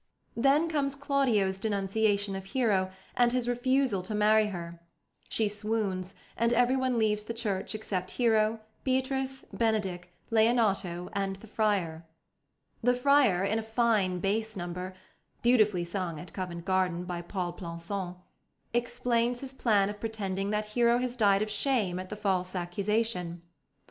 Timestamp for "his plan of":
19.41-19.99